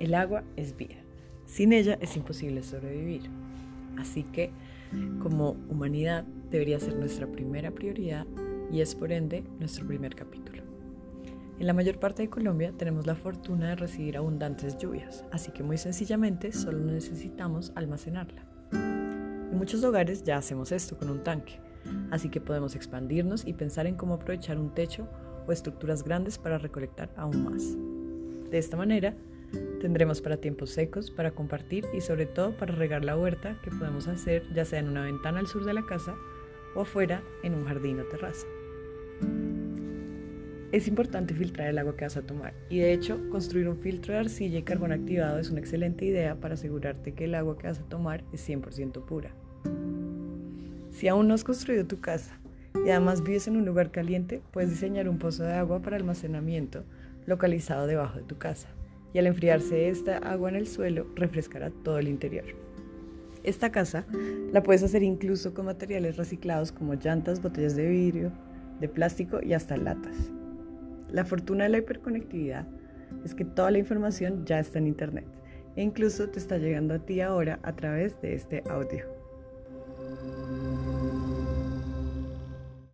El 0.00 0.14
agua 0.14 0.44
es 0.56 0.76
vida. 0.76 0.96
Sin 1.46 1.72
ella 1.72 1.98
es 2.00 2.16
imposible 2.16 2.62
sobrevivir. 2.62 3.22
Así 3.96 4.22
que, 4.22 4.50
como 5.20 5.56
humanidad, 5.68 6.24
debería 6.50 6.78
ser 6.78 6.96
nuestra 6.96 7.26
primera 7.26 7.70
prioridad 7.70 8.26
y 8.70 8.80
es 8.80 8.94
por 8.94 9.12
ende 9.12 9.44
nuestro 9.58 9.86
primer 9.86 10.14
capítulo. 10.14 10.62
En 11.58 11.66
la 11.66 11.72
mayor 11.72 11.98
parte 11.98 12.22
de 12.22 12.30
Colombia 12.30 12.72
tenemos 12.76 13.06
la 13.06 13.16
fortuna 13.16 13.70
de 13.70 13.76
recibir 13.76 14.16
abundantes 14.16 14.78
lluvias, 14.78 15.24
así 15.32 15.50
que 15.50 15.64
muy 15.64 15.76
sencillamente 15.76 16.52
solo 16.52 16.78
necesitamos 16.78 17.72
almacenarla. 17.74 18.46
En 18.70 19.58
muchos 19.58 19.82
hogares 19.82 20.22
ya 20.22 20.36
hacemos 20.36 20.70
esto 20.70 20.96
con 20.96 21.10
un 21.10 21.24
tanque, 21.24 21.58
así 22.12 22.28
que 22.28 22.40
podemos 22.40 22.76
expandirnos 22.76 23.44
y 23.44 23.54
pensar 23.54 23.88
en 23.88 23.96
cómo 23.96 24.14
aprovechar 24.14 24.56
un 24.56 24.72
techo 24.72 25.08
o 25.48 25.50
estructuras 25.50 26.04
grandes 26.04 26.38
para 26.38 26.58
recolectar 26.58 27.10
aún 27.16 27.42
más. 27.42 27.76
De 28.50 28.58
esta 28.58 28.76
manera, 28.76 29.16
tendremos 29.80 30.20
para 30.20 30.38
tiempos 30.38 30.70
secos, 30.70 31.10
para 31.10 31.30
compartir 31.30 31.86
y 31.94 32.00
sobre 32.00 32.26
todo 32.26 32.52
para 32.52 32.74
regar 32.74 33.04
la 33.04 33.16
huerta 33.16 33.56
que 33.62 33.70
podemos 33.70 34.08
hacer 34.08 34.42
ya 34.54 34.64
sea 34.64 34.80
en 34.80 34.88
una 34.88 35.04
ventana 35.04 35.38
al 35.38 35.46
sur 35.46 35.64
de 35.64 35.72
la 35.72 35.86
casa 35.86 36.14
o 36.74 36.82
afuera 36.82 37.22
en 37.42 37.54
un 37.54 37.64
jardín 37.64 38.00
o 38.00 38.04
terraza. 38.04 38.46
Es 40.70 40.86
importante 40.86 41.32
filtrar 41.32 41.68
el 41.68 41.78
agua 41.78 41.96
que 41.96 42.04
vas 42.04 42.18
a 42.18 42.22
tomar 42.22 42.52
y 42.68 42.78
de 42.78 42.92
hecho 42.92 43.18
construir 43.30 43.68
un 43.68 43.78
filtro 43.78 44.12
de 44.12 44.20
arcilla 44.20 44.58
y 44.58 44.62
carbón 44.62 44.92
activado 44.92 45.38
es 45.38 45.50
una 45.50 45.60
excelente 45.60 46.04
idea 46.04 46.34
para 46.34 46.54
asegurarte 46.54 47.14
que 47.14 47.24
el 47.24 47.34
agua 47.34 47.56
que 47.56 47.68
vas 47.68 47.78
a 47.78 47.88
tomar 47.88 48.22
es 48.32 48.46
100% 48.46 49.04
pura. 49.06 49.30
Si 50.90 51.08
aún 51.08 51.28
no 51.28 51.34
has 51.34 51.44
construido 51.44 51.86
tu 51.86 52.00
casa 52.00 52.38
y 52.84 52.90
además 52.90 53.22
vives 53.22 53.48
en 53.48 53.56
un 53.56 53.64
lugar 53.64 53.90
caliente, 53.90 54.42
puedes 54.52 54.70
diseñar 54.70 55.08
un 55.08 55.18
pozo 55.18 55.44
de 55.44 55.54
agua 55.54 55.80
para 55.80 55.96
almacenamiento 55.96 56.84
localizado 57.24 57.86
debajo 57.86 58.18
de 58.18 58.24
tu 58.24 58.36
casa 58.36 58.68
y 59.12 59.18
al 59.18 59.26
enfriarse 59.26 59.88
esta 59.88 60.18
agua 60.18 60.50
en 60.50 60.56
el 60.56 60.66
suelo 60.66 61.06
refrescará 61.14 61.70
todo 61.70 61.98
el 61.98 62.08
interior. 62.08 62.44
Esta 63.44 63.70
casa 63.70 64.04
la 64.52 64.62
puedes 64.62 64.82
hacer 64.82 65.02
incluso 65.02 65.54
con 65.54 65.66
materiales 65.66 66.16
reciclados 66.16 66.72
como 66.72 66.94
llantas, 66.94 67.40
botellas 67.40 67.76
de 67.76 67.88
vidrio, 67.88 68.32
de 68.80 68.88
plástico 68.88 69.40
y 69.42 69.54
hasta 69.54 69.76
latas. 69.76 70.30
La 71.10 71.24
fortuna 71.24 71.64
de 71.64 71.70
la 71.70 71.78
hiperconectividad 71.78 72.66
es 73.24 73.34
que 73.34 73.44
toda 73.44 73.70
la 73.70 73.78
información 73.78 74.44
ya 74.44 74.58
está 74.58 74.78
en 74.78 74.88
Internet 74.88 75.26
e 75.76 75.82
incluso 75.82 76.28
te 76.28 76.38
está 76.38 76.58
llegando 76.58 76.94
a 76.94 76.98
ti 76.98 77.20
ahora 77.20 77.60
a 77.62 77.74
través 77.74 78.20
de 78.20 78.34
este 78.34 78.62
audio. 78.68 79.17